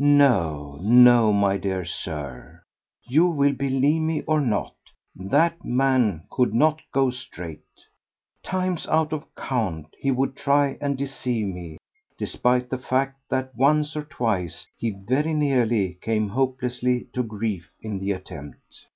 [0.00, 2.64] No, no, my dear Sir,
[3.04, 4.74] you will believe me or not,
[5.14, 7.60] that man could not go straight.
[8.42, 11.78] Times out of count he would try and deceive me,
[12.18, 18.00] despite the fact that, once or twice, he very nearly came hopelessly to grief in
[18.00, 18.86] the attempt.